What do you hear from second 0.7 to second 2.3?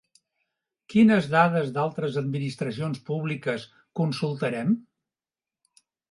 Quines dades d'altres